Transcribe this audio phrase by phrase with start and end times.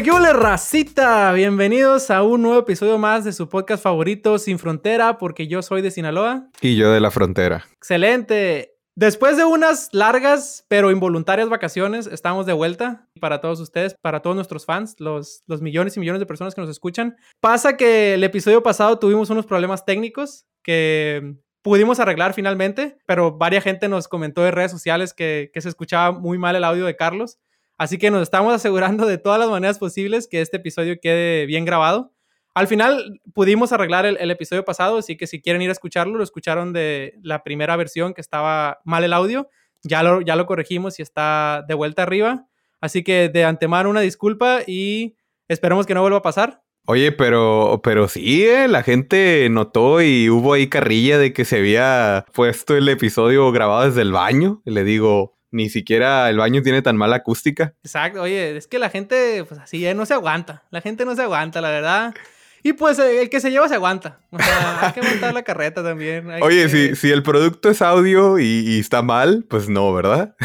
[0.00, 1.30] ole, qué ole, racita!
[1.32, 5.82] Bienvenidos a un nuevo episodio más de su podcast favorito, Sin Frontera, porque yo soy
[5.82, 6.48] de Sinaloa.
[6.62, 7.66] Y yo de la frontera.
[7.76, 8.76] Excelente.
[8.94, 14.36] Después de unas largas pero involuntarias vacaciones, estamos de vuelta para todos ustedes, para todos
[14.36, 17.16] nuestros fans, los, los millones y millones de personas que nos escuchan.
[17.40, 23.64] Pasa que el episodio pasado tuvimos unos problemas técnicos que pudimos arreglar finalmente, pero varias
[23.64, 26.96] gente nos comentó en redes sociales que, que se escuchaba muy mal el audio de
[26.96, 27.38] Carlos.
[27.80, 31.64] Así que nos estamos asegurando de todas las maneras posibles que este episodio quede bien
[31.64, 32.12] grabado.
[32.52, 36.22] Al final pudimos arreglar el, episodio pasado, así que si quieren ir a escucharlo, lo
[36.22, 39.48] escucharon de la primera versión que estaba mal el audio.
[39.82, 42.46] Ya lo, ya lo corregimos y está de vuelta arriba.
[42.82, 45.16] Así que de antemano una disculpa y
[45.48, 46.60] esperemos que no vuelva a pasar.
[46.84, 48.68] Oye, pero, pero sí, ¿eh?
[48.68, 53.86] la gente notó y hubo ahí carrilla de que se había puesto el episodio grabado
[53.86, 54.60] desde el baño.
[54.66, 57.74] Le digo, ni siquiera el baño tiene tan mala acústica.
[57.82, 59.94] Exacto, oye, es que la gente, pues así, ¿eh?
[59.94, 60.64] no se aguanta.
[60.70, 62.14] La gente no se aguanta, la verdad.
[62.62, 64.20] Y pues eh, el que se lleva se aguanta.
[64.30, 66.30] O sea, hay que aguantar la carreta también.
[66.42, 70.36] oye, si, si el producto es audio y, está mal, pues no, ¿verdad?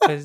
[0.00, 0.24] Pues,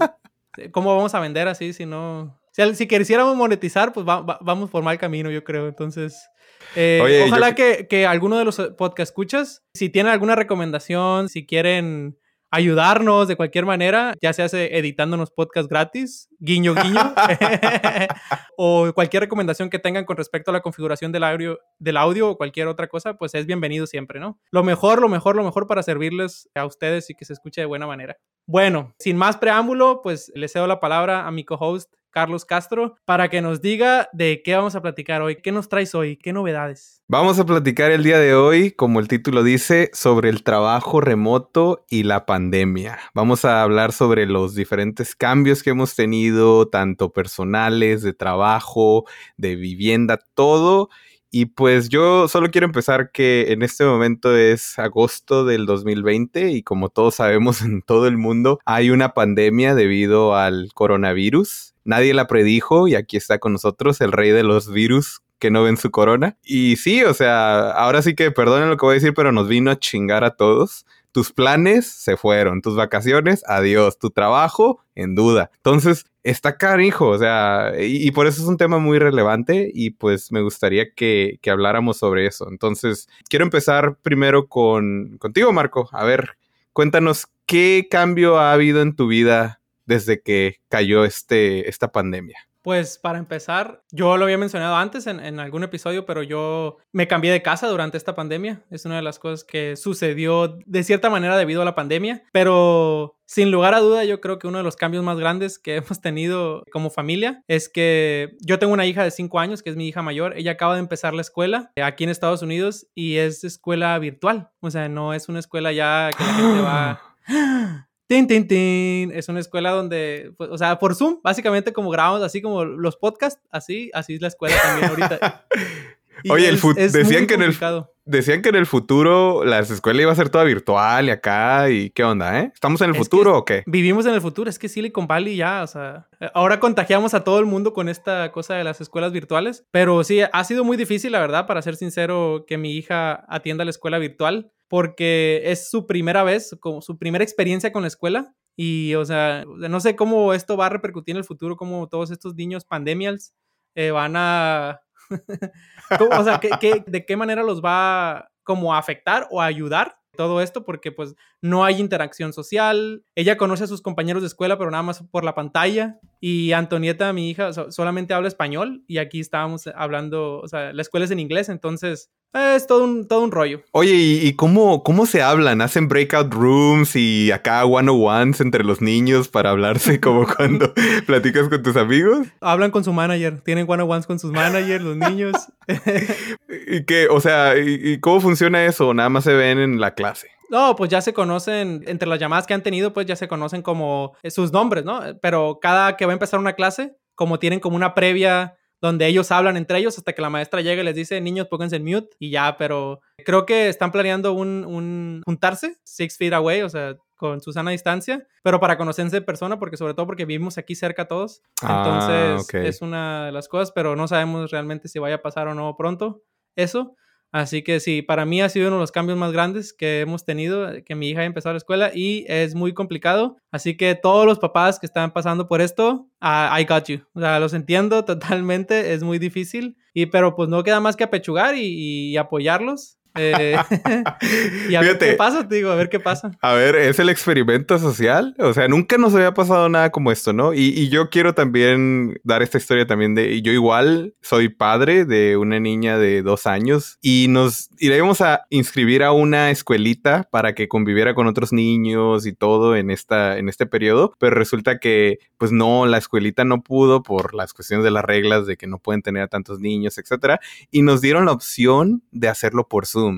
[0.71, 2.39] ¿cómo vamos a vender así si no...
[2.51, 5.67] Si, si quisiéramos monetizar, pues vamos por mal camino, yo creo.
[5.67, 6.29] Entonces...
[6.75, 12.18] Eh, ojalá que, que alguno de los podcast escuchas, si tienen alguna recomendación, si quieren
[12.51, 17.13] ayudarnos de cualquier manera, ya se hace editándonos podcast gratis, guiño, guiño,
[18.57, 22.37] o cualquier recomendación que tengan con respecto a la configuración del audio, del audio o
[22.37, 24.39] cualquier otra cosa, pues es bienvenido siempre, ¿no?
[24.51, 27.67] Lo mejor, lo mejor, lo mejor para servirles a ustedes y que se escuche de
[27.67, 28.17] buena manera.
[28.47, 33.29] Bueno, sin más preámbulo, pues le cedo la palabra a mi co-host Carlos Castro, para
[33.29, 37.03] que nos diga de qué vamos a platicar hoy, qué nos traes hoy, qué novedades.
[37.07, 41.85] Vamos a platicar el día de hoy, como el título dice, sobre el trabajo remoto
[41.89, 42.99] y la pandemia.
[43.13, 49.05] Vamos a hablar sobre los diferentes cambios que hemos tenido, tanto personales, de trabajo,
[49.37, 50.89] de vivienda, todo.
[51.31, 56.63] Y pues yo solo quiero empezar que en este momento es agosto del 2020 y
[56.63, 61.75] como todos sabemos en todo el mundo hay una pandemia debido al coronavirus.
[61.85, 65.63] Nadie la predijo y aquí está con nosotros el rey de los virus que no
[65.63, 66.37] ven su corona.
[66.43, 69.47] Y sí, o sea, ahora sí que perdonen lo que voy a decir, pero nos
[69.47, 70.85] vino a chingar a todos.
[71.11, 75.49] Tus planes se fueron, tus vacaciones, adiós, tu trabajo, en duda.
[75.57, 80.31] Entonces, está carijo, o sea, y, por eso es un tema muy relevante y pues
[80.31, 82.47] me gustaría que, que habláramos sobre eso.
[82.49, 85.89] Entonces, quiero empezar primero con contigo, Marco.
[85.91, 86.37] A ver,
[86.73, 89.59] cuéntanos qué cambio ha habido en tu vida
[89.89, 92.48] desde que cayó este, esta pandemia?
[92.61, 97.31] Pues para empezar, yo lo había mencionado antes en, algún episodio, pero yo me cambié
[97.31, 98.65] de casa durante esta pandemia.
[98.69, 103.17] Es una de las cosas que sucedió de cierta manera debido a la pandemia, pero
[103.25, 106.01] sin lugar a duda yo creo que uno de los cambios más grandes que hemos
[106.01, 109.87] tenido como familia es que yo tengo una hija de 5 años, que es mi
[109.87, 110.37] hija mayor.
[110.37, 114.51] Ella acaba de empezar la escuela aquí en Estados Unidos y es escuela virtual.
[114.59, 117.01] O sea, no es una escuela ya que la gente va...
[118.09, 119.11] Tin, tin, tin.
[119.11, 122.97] Es una escuela donde, pues, o sea, por Zoom, básicamente como grabamos, así como los
[122.97, 125.45] podcasts, así, así es la escuela también ahorita.
[126.29, 126.59] Oye, el
[126.91, 127.57] decían que en el
[128.05, 131.91] decían que en el futuro la escuela iba a ser toda virtual y acá y
[131.91, 132.51] qué onda, ¿eh?
[132.53, 133.63] ¿Estamos en el futuro o qué?
[133.67, 137.39] Vivimos en el futuro, es que Silicon Valley ya, o sea, ahora contagiamos a todo
[137.39, 141.11] el mundo con esta cosa de las escuelas virtuales, pero sí ha sido muy difícil,
[141.11, 145.87] la verdad, para ser sincero, que mi hija atienda la escuela virtual porque es su
[145.87, 148.35] primera vez, como su primera experiencia con la escuela.
[148.55, 152.11] Y, o sea, no sé cómo esto va a repercutir en el futuro, cómo todos
[152.11, 153.33] estos niños pandemials
[153.75, 154.81] eh, van a...
[156.11, 160.65] o sea, de qué manera los va como a afectar o a ayudar todo esto
[160.65, 163.05] porque pues no hay interacción social.
[163.15, 165.97] Ella conoce a sus compañeros de escuela, pero nada más por la pantalla.
[166.19, 171.05] Y Antonieta, mi hija, solamente habla español y aquí estábamos hablando, o sea, la escuela
[171.05, 173.63] es en inglés, entonces es todo un, todo un rollo.
[173.71, 175.61] Oye, ¿y, cómo, cómo se hablan?
[175.61, 180.73] ¿Hacen breakout rooms y acá one-on-ones entre los niños para hablarse como cuando
[181.07, 182.27] platicas con tus amigos?
[182.41, 185.33] Hablan con su manager, tienen one-on-ones con sus managers, los niños.
[186.67, 187.07] ¿Y qué?
[187.09, 188.93] O sea, ¿y, cómo funciona eso?
[188.93, 190.29] ¿Nada más se ven en la clase?
[190.49, 193.61] No, pues ya se conocen, entre las llamadas que han tenido, pues ya se conocen
[193.61, 195.01] como eh, sus nombres, ¿no?
[195.21, 199.31] Pero cada que va a empezar una clase, como tienen como una previa donde ellos
[199.31, 202.15] hablan entre ellos hasta que la maestra llega y les dice, niños, pónganse en mute
[202.17, 206.95] y ya, pero creo que están planeando un, un juntarse, six feet away, o sea,
[207.19, 211.09] con Susana distancia, pero para conocerse en persona, porque sobre todo porque vivimos aquí cerca
[211.09, 211.41] todos.
[211.61, 215.49] Ah, Entonces es una de las cosas, pero no sabemos realmente si vaya a pasar
[215.49, 216.23] o no pronto
[216.55, 216.95] eso.
[217.31, 220.25] Así que sí, para mí ha sido uno de los cambios más grandes que hemos
[220.25, 223.37] tenido, que mi hija haya empezado la escuela y es muy complicado.
[223.51, 227.01] Así que todos los papás que están pasando por esto, I got you.
[227.13, 229.77] O sea, los entiendo totalmente, es muy difícil.
[229.93, 233.57] Y pero pues no queda más que apechugar y, y apoyarlos eh,
[234.69, 236.31] y a ver qué pasa, te digo, a ver qué pasa.
[236.41, 238.35] A ver, es el experimento social.
[238.39, 240.53] O sea, nunca nos había pasado nada como esto, ¿no?
[240.53, 243.41] Y, yo quiero también dar esta historia también de.
[243.41, 249.03] Yo igual soy padre de una niña de dos años y nos iremos a inscribir
[249.03, 253.65] a una escuelita para que conviviera con otros niños y todo en, esta, en este
[253.65, 254.13] periodo.
[254.19, 258.47] Pero resulta que, pues no, la escuelita no pudo por las cuestiones de las reglas
[258.47, 260.39] de que no pueden tener a tantos niños, etcétera.
[260.71, 263.08] Y nos dieron la opción de hacerlo por Zoom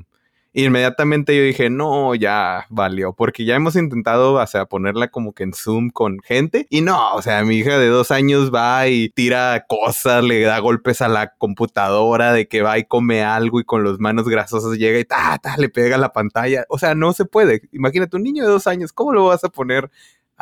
[0.54, 5.44] inmediatamente yo dije, no, ya valió, porque ya hemos intentado, o sea, ponerla como que
[5.44, 9.10] en Zoom con gente y no, o sea, mi hija de dos años va y
[9.10, 13.64] tira cosas, le da golpes a la computadora de que va y come algo y
[13.64, 16.66] con las manos grasosas llega y ta, ta, le pega la pantalla.
[16.70, 17.62] O sea, no se puede.
[17.72, 19.90] Imagínate un niño de dos años, ¿cómo lo vas a poner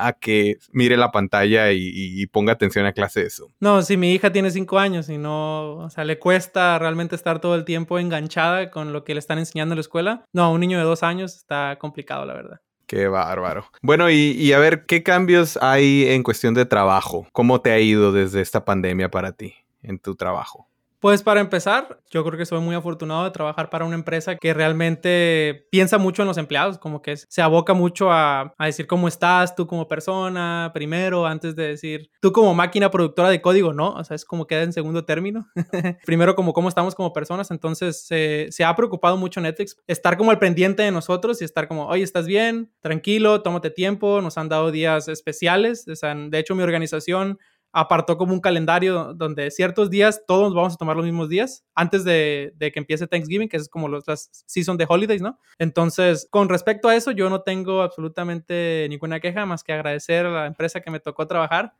[0.05, 3.47] a que mire la pantalla y, ponga atención a clase de eso.
[3.59, 7.39] No, si mi hija tiene cinco años y no, o sea, le cuesta realmente estar
[7.39, 10.25] todo el tiempo enganchada con lo que le están enseñando en la escuela.
[10.31, 12.61] No, un niño de dos años está complicado, la verdad.
[12.85, 13.65] Qué bárbaro.
[13.81, 17.27] Bueno, y, y, a ver, ¿qué cambios hay en cuestión de trabajo?
[17.31, 19.53] ¿Cómo te ha ido desde esta pandemia para ti
[19.83, 20.68] en tu trabajo?
[20.99, 24.53] Pues para empezar, yo creo que soy muy afortunado de trabajar para una empresa que
[24.53, 29.55] realmente piensa mucho en los empleados, como que se aboca mucho a, decir cómo estás
[29.55, 33.93] tú como persona primero, antes de decir tú como máquina productora de código, ¿no?
[33.93, 35.47] O sea, es como queda en segundo término.
[36.05, 40.39] primero como cómo estamos como personas, entonces se ha preocupado mucho Netflix estar como al
[40.39, 42.73] pendiente de nosotros y estar como, oye, ¿estás bien?
[42.81, 47.39] Tranquilo, tómate tiempo, nos han dado días especiales, de hecho mi organización
[47.71, 52.03] apartó como un calendario donde ciertos días todos vamos a tomar los mismos días antes
[52.03, 55.39] de, que empiece Thanksgiving, que es como los, las season de holidays, ¿no?
[55.59, 60.31] Entonces, con respecto a eso, yo no tengo absolutamente ninguna queja más que agradecer a
[60.31, 61.73] la empresa que me tocó trabajar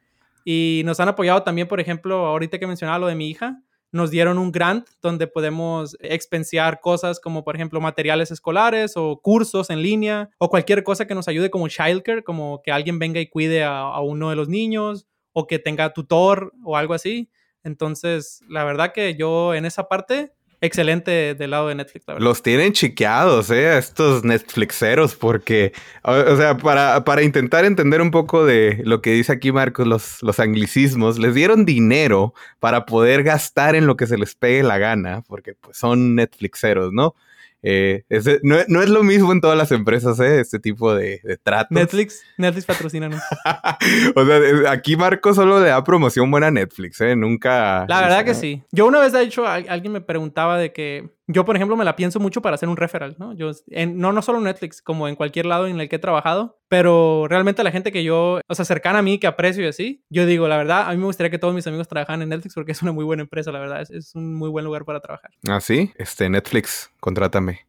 [0.46, 4.12] y nos han apoyado también, por ejemplo, ahorita que mencionaba lo de mi hija, nos
[4.12, 9.82] dieron un grant donde podemos expensiar cosas como, por ejemplo, materiales escolares o cursos en
[9.82, 13.64] línea o cualquier cosa que nos ayude como childcare, como que alguien venga y cuide
[13.64, 17.30] a uno de los niños o que tenga tutor o algo así.
[17.64, 22.06] Entonces, la verdad que yo en esa parte, excelente del lado de Netflix.
[22.18, 23.78] Los tienen chiqueados, ¿eh?
[23.78, 25.74] Estos Netflixeros, porque,
[26.04, 30.22] o, sea, para, para, intentar entender un poco de lo que dice aquí Marcos, los,
[30.22, 34.78] los anglicismos, les dieron dinero para poder gastar en lo que se les pegue la
[34.78, 37.16] gana, porque pues son Netflixeros, ¿no?
[37.62, 38.04] Eh,
[38.44, 40.40] no, es lo mismo en todas las empresas, ¿eh?
[40.40, 41.72] Este tipo de, de tratos.
[41.72, 43.22] Netflix, Netflix patrocínanos.
[44.16, 47.16] o sea, aquí Marco solo le da promoción buena a Netflix, ¿eh?
[47.16, 47.86] Nunca...
[47.88, 48.64] La verdad que sí.
[48.72, 51.96] Yo una vez, de hecho, alguien me preguntaba de que yo, por ejemplo, me la
[51.96, 53.34] pienso mucho para hacer un referral, ¿no?
[53.34, 53.52] Yo,
[53.88, 57.64] no, no solo Netflix, como en cualquier lado en el que he trabajado, pero realmente
[57.64, 60.48] la gente que yo, o sea, cercana a mí, que aprecio y así, yo digo,
[60.48, 62.81] la verdad, a mí me gustaría que todos mis amigos trabajaran en Netflix porque es
[62.81, 65.30] una muy buena empresa, la verdad, es, un muy buen lugar para trabajar.
[65.48, 67.68] Ah, sí, este, Netflix, contrátame.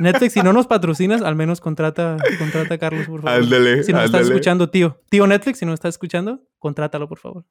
[0.00, 3.40] Netflix, si no nos patrocinas, al menos contrata, contrata a Carlos, por favor.
[3.40, 5.00] Ándale, si nos estás escuchando, tío.
[5.08, 7.44] Tío Netflix, si nos estás escuchando, contrátalo, por favor.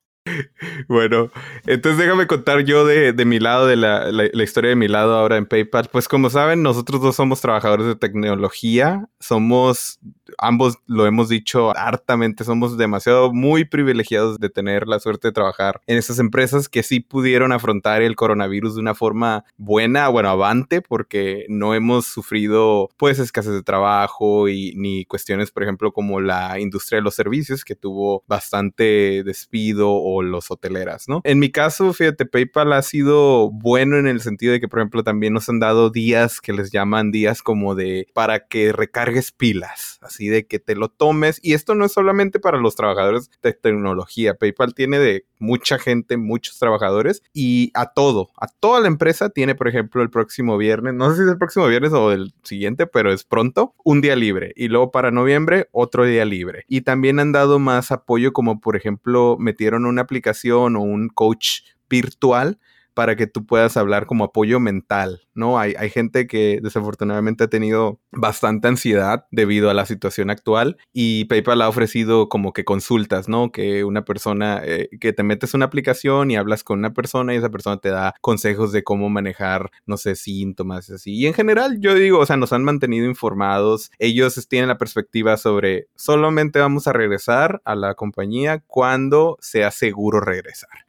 [0.88, 1.30] Bueno,
[1.68, 5.38] entonces déjame contar yo de, mi lado, de la, la, historia de mi lado ahora
[5.38, 5.88] en PayPal.
[5.92, 10.00] Pues como saben, nosotros dos somos trabajadores de tecnología, somos,
[10.38, 15.82] ambos lo hemos dicho hartamente, somos demasiado muy privilegiados de tener la suerte de trabajar
[15.88, 20.82] en estas empresas que sí pudieron afrontar el coronavirus de una forma buena, bueno, avante,
[20.82, 26.60] porque no hemos sufrido pues escasez de trabajo y ni cuestiones, por ejemplo, como la
[26.60, 31.22] industria de los servicios que tuvo bastante despido o los hoteleras, ¿no?
[31.24, 35.04] En mi caso, fíjate, PayPal ha sido bueno en el sentido de que, por ejemplo,
[35.04, 40.00] también nos han dado días que les llaman días como de para que recargues pilas,
[40.20, 41.40] de que te lo tomes.
[41.42, 44.36] Y esto no es solamente para los trabajadores de tecnología.
[44.36, 49.56] PayPal tiene de mucha gente, muchos trabajadores y a todo, a toda la empresa tiene,
[49.56, 52.88] por ejemplo, el próximo viernes, no sé si es el próximo viernes o el siguiente,
[52.88, 54.54] pero es pronto, un día libre.
[54.56, 56.64] Y luego para noviembre, otro día libre.
[56.68, 61.62] Y también han dado más apoyo como, por ejemplo, metieron una aplicación o un coach
[61.90, 62.60] virtual
[62.96, 65.60] para que tú puedas hablar como apoyo mental, ¿no?
[65.60, 71.26] Hay, hay, gente que desafortunadamente ha tenido bastante ansiedad debido a la situación actual y
[71.26, 73.52] PayPal ha ofrecido como que consultas, ¿no?
[73.52, 77.38] Que una persona, eh, que te metes una aplicación y hablas con una persona y
[77.38, 81.14] esa persona te da consejos de cómo manejar, no sé, síntomas, así.
[81.14, 85.38] Y en general, yo digo, o sea, nos han mantenido informados, ellos tienen la perspectiva
[85.38, 90.86] sobre solamente vamos a regresar a la compañía cuando sea seguro regresar.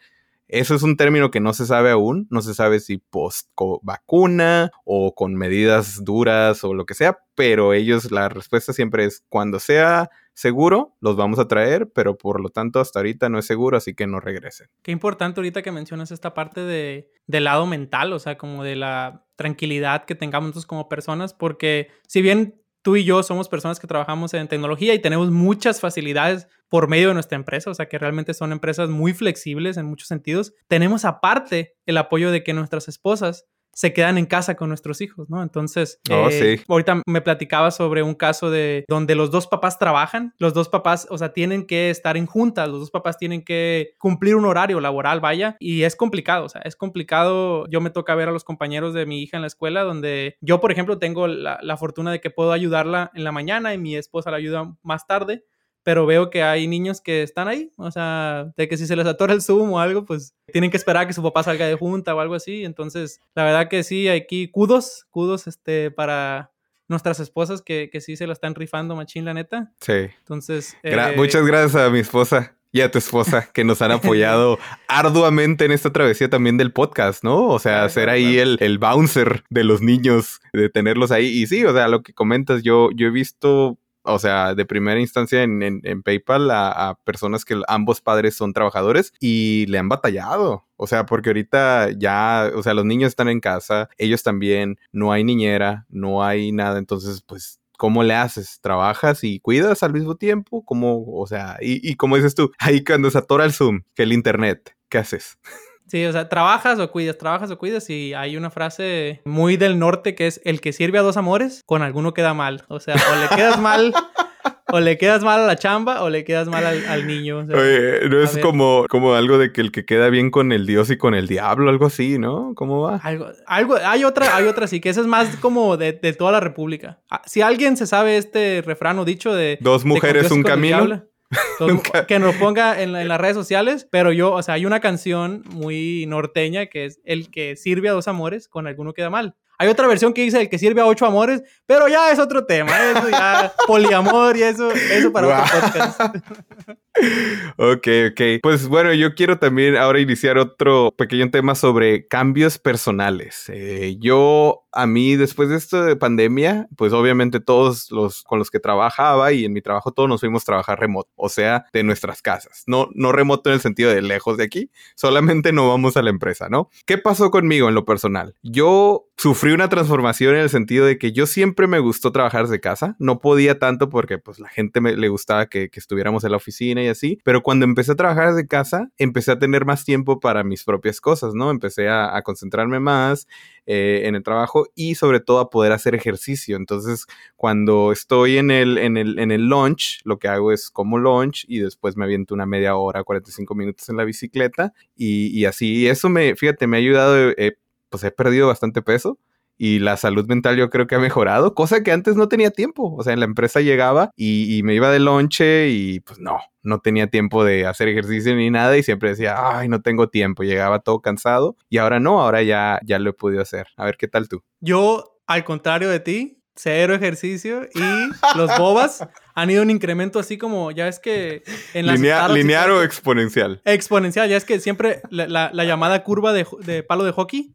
[0.49, 3.49] Eso es un término que no se sabe aún, no se sabe si post
[3.83, 9.25] vacuna o con medidas duras o lo que sea, pero ellos la respuesta siempre es
[9.29, 13.47] cuando sea seguro, los vamos a traer, pero por lo tanto hasta ahorita no es
[13.47, 14.69] seguro, así que no regresen.
[14.83, 18.77] Qué importante ahorita que mencionas esta parte de, del lado mental, o sea, como de
[18.77, 23.81] la tranquilidad que tengamos nosotros como personas, porque si bien tú y yo somos personas
[23.81, 27.89] que trabajamos en tecnología y tenemos muchas facilidades por medio de nuestra empresa, o sea
[27.89, 30.55] que realmente son empresas muy flexibles en muchos sentidos.
[30.69, 33.45] Tenemos aparte el apoyo de que nuestras esposas
[33.77, 35.43] se quedan en casa con nuestros hijos, ¿no?
[35.43, 40.33] Entonces, oh, eh, ahorita me platicaba sobre un caso de donde los dos papás trabajan,
[40.39, 43.93] los dos papás, o sea, tienen que estar en juntas, los dos papás tienen que
[43.99, 47.69] cumplir un horario laboral, vaya, y es complicado, o sea, es complicado.
[47.69, 50.59] Yo me toca ver a los compañeros de mi hija en la escuela, donde yo,
[50.59, 53.95] por ejemplo, tengo la, la fortuna de que puedo ayudarla en la mañana y mi
[53.95, 55.45] esposa la ayuda más tarde
[55.87, 59.07] pero veo que hay niños que están ahí, o sea, de que si se les
[59.07, 61.77] atora el Zoom o algo, pues tienen que esperar a que su papá salga de
[61.77, 66.51] junta o algo así, entonces, la verdad que sí, aquí kudos, kudos este, para
[66.89, 69.73] nuestras esposas que, que sí se la están rifando machín, la neta.
[69.81, 70.09] Sí.
[70.19, 70.77] Entonces...
[70.83, 75.67] Eh, muchas gracias a mi esposa y a tu esposa que nos han apoyado arduamente
[75.67, 77.47] en esta travesía también del podcast, ¿no?
[77.47, 81.27] O sea, ser ahí el, el bouncer de los niños, de tenerlos ahí.
[81.27, 85.01] Y sí, o sea, lo que comentas, yo, yo he visto o sea, de primera
[85.01, 90.67] instancia en, en, PayPal a, personas que ambos padres son trabajadores y le han batallado.
[90.77, 95.13] O sea, porque ahorita ya, o sea, los niños están en casa, ellos también, no
[95.13, 98.61] hay niñera, no hay nada, entonces, pues ¿cómo le haces?
[98.61, 100.65] ¿Trabajas y cuidas al mismo tiempo?
[100.65, 104.05] ¿Cómo, o sea, y, y como dices tú, ahí cuando se atora el Zoom, que
[104.05, 105.39] el Internet, ¿qué haces?
[105.87, 109.79] Sí, o sea, trabajas o cuidas, trabajas o cuidas y hay una frase muy del
[109.79, 112.65] norte que es el que sirve a dos amores, con alguno queda mal.
[112.69, 113.95] O sea, o le quedas mal
[114.73, 117.39] o le quedas mal a la chamba o le quedas mal al, niño.
[117.39, 120.91] Oye, no es como, como algo de que el que queda bien con el dios
[120.91, 122.53] y con el diablo, algo así, ¿no?
[122.57, 122.97] ¿Cómo va?
[122.97, 126.41] Algo, algo, hay otra, hay otra sí, que esa es más como de, toda la
[126.41, 126.99] república.
[127.11, 129.59] Ah, si alguien se sabe este refrán o dicho de...
[129.61, 131.05] Dos mujeres, un camino
[132.09, 136.07] que nos ponga en, las redes sociales, pero yo, o sea, hay una canción muy
[136.07, 139.35] norteña que es El que sirve a dos amores, con alguno queda mal.
[139.59, 142.45] Hay otra versión que dice el que sirve a ocho amores, pero ya es otro
[142.45, 146.01] tema, eso ya, poliamor y eso, eso para otro podcast.
[147.57, 148.21] ok, ok.
[148.43, 153.45] Pues bueno, yo quiero también ahora iniciar otro pequeño tema sobre cambios personales.
[153.49, 158.51] Eh, yo, a mí, después de esto de pandemia, pues obviamente todos los con los
[158.51, 161.83] que trabajaba y en mi trabajo todos nos fuimos a trabajar remoto, o sea, de
[161.83, 162.63] nuestras casas.
[162.67, 166.11] No, no remoto en el sentido de lejos de aquí, solamente no vamos a la
[166.11, 166.71] empresa, ¿no?
[166.85, 168.35] ¿Qué pasó conmigo en lo personal?
[168.43, 172.61] Yo sufrí una transformación en el sentido de que yo siempre me gustó trabajar de
[172.61, 172.97] casa.
[172.99, 176.83] No podía tanto porque pues la gente me, le gustaba que, estuviéramos en la oficina
[176.83, 177.19] y así.
[177.25, 181.01] Pero cuando empecé a trabajar desde casa, empecé a tener más tiempo para mis propias
[181.01, 181.51] cosas, ¿no?
[181.51, 183.29] Empecé a, concentrarme más
[183.67, 186.57] eh, en el trabajo y sobre todo a poder hacer ejercicio.
[186.57, 187.07] Entonces,
[187.37, 191.45] cuando estoy en el, en el, en el lunch, lo que hago es como lunch
[191.49, 195.87] y después me aviento una media hora, 45 minutos en la bicicleta y, y así,
[195.89, 197.59] eso me, fíjate, me ha ayudado, eh,
[197.89, 199.19] pues he perdido bastante peso
[199.59, 202.95] y la salud mental yo creo que ha mejorado, cosa que antes no tenía tiempo.
[202.95, 206.81] O sea, en la empresa llegaba y, me iba de lonche y pues no, no
[206.81, 210.43] tenía tiempo de hacer ejercicio ni nada y siempre decía, ay, no tengo tiempo.
[210.43, 213.69] Llegaba todo cansado y ahora no, ahora ya, ya lo he podido hacer.
[213.77, 214.43] A ver, ¿qué tal tú?
[214.61, 217.81] Yo, al contrario de ti, cero ejercicio y
[218.37, 221.43] los bobas han ido un incremento así como, ya es que
[221.75, 221.95] en la
[222.29, 223.61] ¿Lineal o exponencial?
[223.65, 227.55] Exponencial, ya es que siempre la, llamada curva de, de, palo de hockey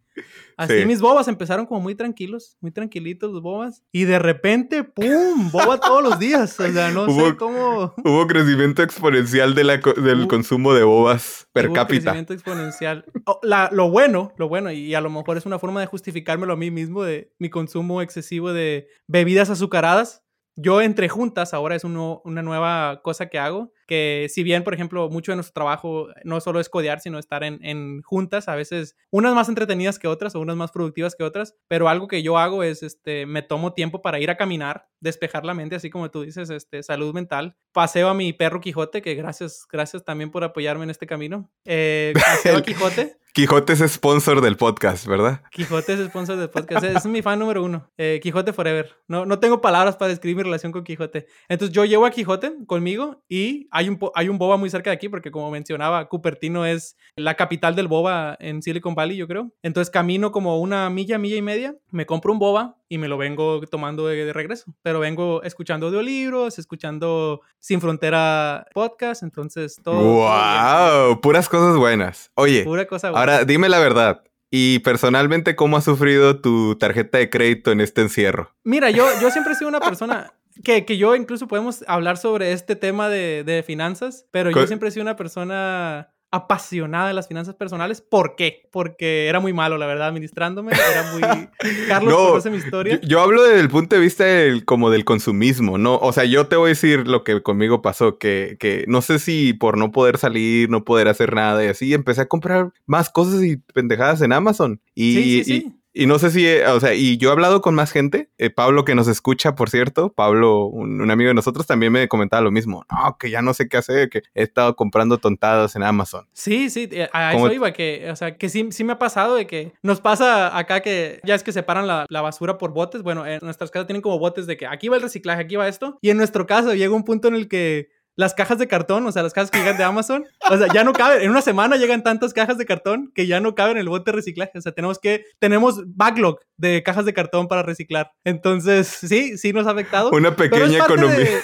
[0.62, 3.84] Así mis bobas empezaron como muy tranquilos, muy tranquilitos los bobas.
[3.92, 5.52] Y de repente, ¡pum!
[5.52, 6.60] Boba todos los días.
[6.60, 7.94] O sea, no sé cómo.
[8.06, 12.12] Hubo crecimiento exponencial de la, del consumo de bobas per hubo cápita.
[12.12, 13.06] Crecimiento exponencial.
[13.26, 13.40] Oh,
[13.72, 16.70] lo bueno, lo bueno, y a lo mejor es una forma de justificármelo a mí
[16.70, 20.24] mismo de mi consumo excesivo de bebidas azucaradas.
[20.62, 25.10] Yo entre juntas, ahora es una nueva cosa que hago, que si bien, por ejemplo,
[25.10, 28.96] mucho de nuestro trabajo no solo es codear, sino estar en, en, juntas, a veces
[29.10, 32.38] unas más entretenidas que otras o unas más productivas que otras, pero algo que yo
[32.38, 36.12] hago es, este, me tomo tiempo para ir a caminar, despejar la mente, así como
[36.12, 37.58] tú dices, este, salud mental.
[37.72, 41.50] Paseo a mi perro Quijote, que gracias, gracias también por apoyarme en este camino.
[41.66, 42.14] Eh,
[42.46, 43.18] paseo a Quijote.
[43.34, 45.42] Quijote es sponsor del podcast, ¿verdad?
[45.52, 46.84] Quijote es sponsor del podcast.
[46.84, 47.90] Es mi fan número uno.
[47.98, 48.94] Eh, Quijote Forever.
[49.08, 51.28] No, no tengo palabras para describir mi relación con Quijote.
[51.48, 54.98] Entonces yo llevo a Quijote conmigo y hay un, hay un boba muy cerca de
[54.98, 59.50] aquí porque como mencionaba, Cupertino es la capital del boba en Silicon Valley, yo creo.
[59.64, 63.18] Entonces camino como una milla, milla y media, me compro un boba y me lo
[63.18, 64.76] vengo tomando de, regreso.
[64.82, 70.02] Pero vengo escuchando audiolibros, escuchando Sin Frontera podcast, entonces todo.
[70.02, 71.22] ¡Wow!
[71.22, 72.32] Puras cosas buenas.
[72.36, 73.20] Oye, Pura cosa buena.
[73.22, 74.24] ahora dime la verdad.
[74.50, 78.54] Y personalmente, ¿cómo ha sufrido tu tarjeta de crédito en este encierro?
[78.66, 82.52] Mira, yo, yo siempre he sido una persona que, que yo incluso podemos hablar sobre
[82.52, 87.28] este tema de, de finanzas, pero yo siempre he sido una persona apasionada de las
[87.28, 88.02] finanzas personales.
[88.02, 88.68] ¿Por qué?
[88.72, 90.72] Porque era muy malo, la verdad, administrándome.
[90.72, 91.50] Era muy...
[91.88, 93.00] Carlos conoce mi historia.
[93.04, 95.98] Yo, hablo desde el punto de vista del, como del consumismo, ¿no?
[95.98, 99.20] O sea, yo te voy a decir lo que conmigo pasó, que, que no sé
[99.20, 103.10] si por no poder salir, no poder hacer nada y así, empecé a comprar más
[103.10, 104.82] cosas y pendejadas en Amazon.
[104.96, 105.54] Y, sí, sí, sí.
[105.68, 108.30] Y no sé si, eh, o sea, y yo he hablado con más gente.
[108.38, 112.42] Eh, Pablo, que nos escucha, por cierto, Pablo, un, amigo de nosotros, también me comentaba
[112.42, 112.86] lo mismo.
[112.90, 116.28] No, que ya no sé qué hacer, que he estado comprando tontadas en Amazon.
[116.34, 119.36] Sí, sí, eh, a eso iba, que, o sea, que sí, sí me ha pasado
[119.36, 123.04] de que nos pasa acá que ya es que separan la, la basura por botes.
[123.04, 125.68] Bueno, en nuestras casas tienen como botes de que aquí va el reciclaje, aquí va
[125.68, 125.98] esto.
[126.02, 129.12] Y en nuestro caso llega un punto en el que las cajas de cartón, o
[129.12, 131.22] sea, las cajas que llegan de Amazon, o sea, ya no caben.
[131.22, 134.12] En una semana llegan tantas cajas de cartón que ya no caben en el bote
[134.12, 134.58] de reciclaje.
[134.58, 138.12] O sea, tenemos que, tenemos backlog de cajas de cartón para reciclar.
[138.24, 140.12] Entonces, sí, sí nos ha afectado.
[140.12, 141.42] Una pequeña economía.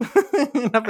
[0.54, 0.82] una,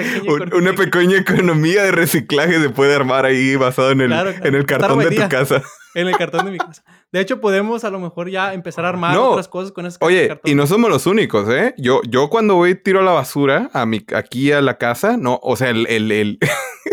[0.75, 1.83] pequeña economía.
[1.83, 5.63] de reciclaje se puede armar ahí basado en el, en el cartón de tu casa.
[5.95, 6.85] En el cartón de mi casa.
[7.13, 10.41] De hecho, podemos a lo mejor ya empezar a armar otras cosas con ese Oye,
[10.45, 11.75] y no somos los únicos, ¿eh?
[11.77, 15.57] Yo, yo cuando voy tiro la basura a mi, aquí a la casa, no, o
[15.57, 16.39] sea, el, el, el,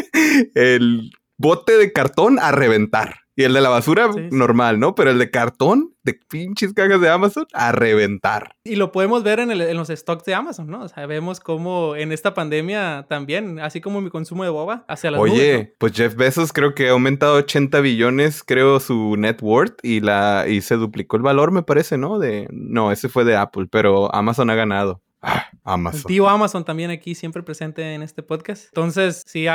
[0.55, 3.26] el bote de cartón a reventar.
[3.37, 4.95] Y el de la basura, normal, ¿no?
[4.95, 8.55] Pero el de cartón, de pinches cajas de Amazon, a reventar.
[8.63, 10.81] Y lo podemos ver en, en, los stocks de Amazon, ¿no?
[10.81, 15.11] O sea, vemos cómo en esta pandemia también, así como mi consumo de boba, hacia
[15.11, 19.77] la Oye, pues Jeff Bezos creo que ha aumentado 80 billones, creo, su net worth
[19.83, 22.17] y, la, y se duplicó el valor, me parece, ¿no?
[22.17, 25.03] De, no, ese fue de Apple, pero Amazon ha ganado.
[25.27, 26.03] Ah, Amazon.
[26.03, 28.67] Tío Amazon también aquí siempre presente en este podcast.
[28.67, 29.45] Entonces, sí,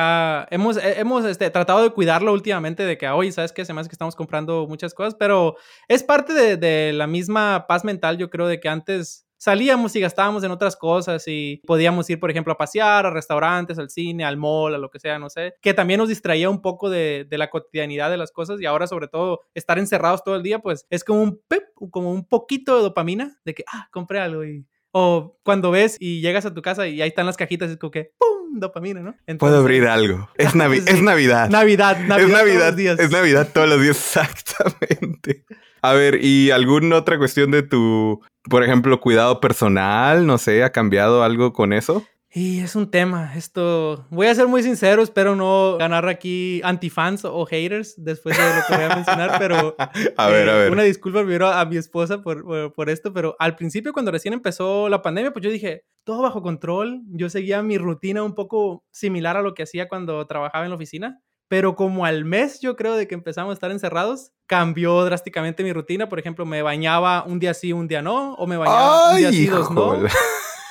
[0.50, 3.64] hemos, eh, hemos este, tratado de cuidarlo últimamente de que, oye, ¿sabes qué?
[3.64, 5.56] Se me hace que estamos comprando muchas cosas, pero
[5.88, 10.44] es parte de, la misma paz mental, yo creo, de que antes salíamos y gastábamos
[10.44, 14.36] en otras cosas y podíamos ir, por ejemplo, a pasear, a restaurantes, al cine, al
[14.36, 17.38] mall, a lo que sea, no sé, que también nos distraía un poco de, de
[17.38, 20.86] la cotidianidad de las cosas y ahora sobre todo estar encerrados todo el día, pues
[20.90, 24.64] es como un pep, como un poquito de dopamina de que, ah, compré algo y
[24.92, 27.90] o cuando ves y llegas a tu casa y ahí están las cajitas, es como
[27.90, 28.60] que ¡pum!
[28.60, 29.14] dopamina, ¿no?
[29.38, 30.28] Puedo abrir algo.
[30.36, 30.48] Es,
[30.86, 31.50] es Navidad.
[31.50, 32.20] Navidad, Navidad.
[32.20, 32.98] Es Navidad todos los días.
[33.00, 35.44] Es Navidad todos los días, exactamente.
[35.80, 40.26] A ver, ¿y alguna otra cuestión de tu, por ejemplo, cuidado personal?
[40.26, 42.04] No sé, ¿ha cambiado algo con eso?
[42.34, 47.26] Y es un tema, esto, voy a ser muy sincero, espero no ganar aquí antifans
[47.26, 49.76] o haters después de lo que voy a mencionar, pero
[50.16, 50.72] a ver, a eh, ver.
[50.72, 54.88] una disculpa primero a mi esposa por, por, esto, pero al principio cuando recién empezó
[54.88, 59.36] la pandemia, pues yo dije, todo bajo control, yo seguía mi rutina un poco similar
[59.36, 62.96] a lo que hacía cuando trabajaba en la oficina, pero como al mes yo creo
[62.96, 67.38] de que empezamos a estar encerrados, cambió drásticamente mi rutina, por ejemplo, me bañaba un
[67.38, 69.98] día sí, un día no, o me bañaba un día sí, dos no.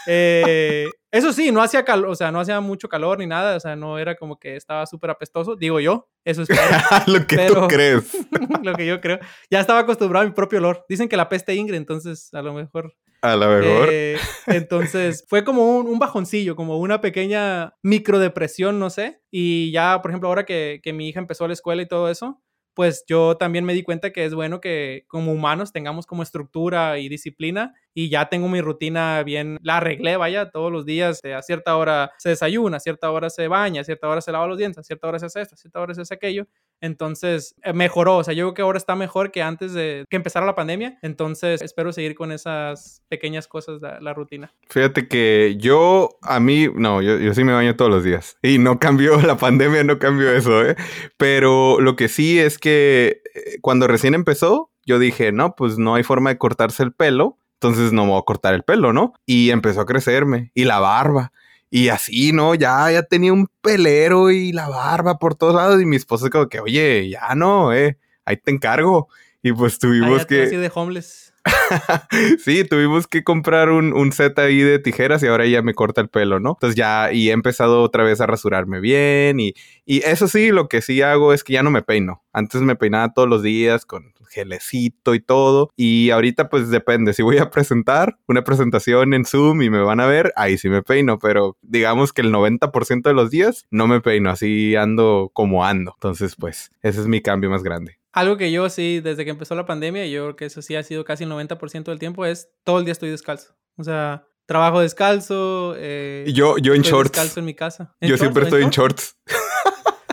[0.07, 3.59] Eh, eso sí, no hacía calor, o sea, no hacía mucho calor ni nada, o
[3.59, 6.49] sea, no era como que estaba súper apestoso, digo yo, eso es
[7.07, 8.17] lo que tú crees.
[8.63, 9.19] lo que yo creo.
[9.49, 10.85] Ya estaba acostumbrado a mi propio olor.
[10.87, 12.95] Dicen que la peste ingre, entonces a lo mejor.
[13.21, 13.89] A lo mejor.
[13.91, 19.21] Eh, entonces fue como un, bajoncillo, como una pequeña microdepresión, no sé.
[19.29, 22.41] Y ya, por ejemplo, ahora que, que mi hija empezó la escuela y todo eso,
[22.73, 26.99] pues yo también me di cuenta que es bueno que como humanos tengamos como estructura
[26.99, 31.33] y disciplina y ya tengo mi rutina bien, la arreglé, vaya, todos los días, eh,
[31.33, 34.47] a cierta hora se desayuna, a cierta hora se baña, a cierta hora se lava
[34.47, 36.47] los dientes, a cierta hora se hace esto, a cierta hora se hace aquello.
[36.79, 40.15] Entonces, eh, mejoró, o sea, yo creo que ahora está mejor que antes de que
[40.15, 44.53] empezara la pandemia, entonces espero seguir con esas pequeñas cosas, la, la rutina.
[44.69, 48.57] Fíjate que yo, a mí, no, yo, yo sí me baño todos los días y
[48.57, 50.75] no cambió, la pandemia no cambió eso, ¿eh?
[51.17, 55.95] Pero lo que sí es que eh, cuando recién empezó, yo dije, no, pues no
[55.95, 59.13] hay forma de cortarse el pelo entonces no me voy a cortar el pelo, ¿no?
[59.27, 61.31] Y empezó a crecerme y la barba.
[61.69, 62.55] Y así, ¿no?
[62.55, 65.79] Ya, ya tenía un pelero y la barba por todos lados.
[65.79, 69.09] Y mi esposa como que, oye, ya no, eh, ahí te encargo.
[69.43, 70.43] Y pues tuvimos que...
[70.43, 71.33] Así de homeless.
[72.43, 76.01] sí, tuvimos que comprar un, un, set ahí de tijeras y ahora ya me corta
[76.01, 76.51] el pelo, ¿no?
[76.51, 79.53] Entonces ya, y he empezado otra vez a rasurarme bien y,
[79.85, 82.23] y eso sí, lo que sí hago es que ya no me peino.
[82.33, 85.71] Antes me peinaba todos los días con gelecito y todo.
[85.75, 89.99] Y ahorita pues depende, si voy a presentar una presentación en Zoom y me van
[89.99, 93.87] a ver, ahí sí me peino, pero digamos que el 90% de los días no
[93.87, 95.93] me peino, así ando como ando.
[95.95, 97.99] Entonces pues ese es mi cambio más grande.
[98.13, 100.83] Algo que yo sí, desde que empezó la pandemia, yo creo que eso sí ha
[100.83, 103.55] sido casi el 90% del tiempo, es todo el día estoy descalzo.
[103.77, 105.75] O sea, trabajo descalzo.
[105.77, 107.11] Eh, yo, yo en shorts.
[107.11, 107.95] Descalzo en mi casa.
[108.01, 109.15] yo siempre estoy en shorts.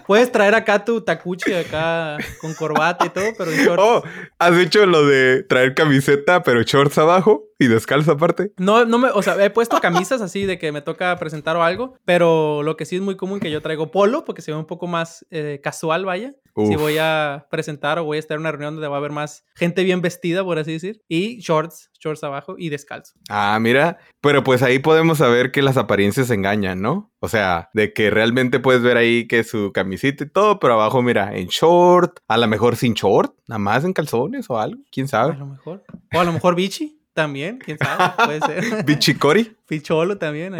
[0.09, 3.83] Puedes traer acá tu tacuchi acá con corbata y todo, pero en shorts.
[3.85, 4.03] Oh,
[4.39, 8.53] ¿has hecho lo de traer camiseta pero shorts abajo y descalzo aparte?
[8.57, 11.63] No, no me, o sea, he puesto camisas así de que me toca presentar o
[11.63, 14.59] algo, pero lo que sí es muy común que yo traigo polo porque se ve
[14.59, 16.35] un poco más eh, casual, vaya.
[16.67, 19.13] Si voy a presentar o voy a estar en una reunión donde va a haber
[19.13, 23.15] más gente bien vestida, por así decir, y shorts, shorts abajo y descalzo.
[23.29, 27.13] Ah, mira, pero pues ahí podemos saber que las apariencias engañan, ¿no?
[27.21, 31.01] O sea, de que realmente puedes ver ahí que su camisita y todo, pero abajo,
[31.01, 35.07] mira, en short, a lo mejor sin short, nada más en calzones o algo, quién
[35.07, 35.35] sabe.
[35.35, 35.85] A lo mejor.
[36.13, 36.98] O a lo mejor bichi.
[37.19, 38.85] También, quién sabe, puede ser.
[38.87, 39.57] Bichicori.
[39.67, 40.55] Picholo también.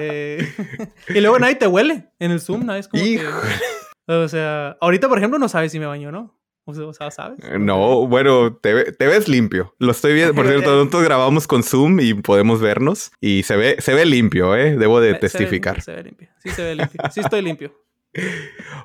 [0.00, 0.44] Eh.
[1.08, 3.24] y luego nadie te huele en el Zoom, nadie es como que...
[4.08, 6.36] O sea, ahorita, por ejemplo, no sabes si me baño o no.
[6.64, 7.38] O sea, ¿sabes?
[7.44, 9.76] Eh, no, bueno, te, te, ves limpio.
[9.78, 10.34] Lo estoy viendo.
[10.34, 13.12] Por cierto, nosotros grabamos con Zoom y podemos vernos.
[13.20, 14.76] Y se ve, se ve limpio, ¿eh?
[14.76, 15.80] Debo de testificar.
[15.80, 16.28] Se ve, limpio.
[16.38, 17.00] Sí, se ve limpio.
[17.12, 17.72] Sí, estoy limpio.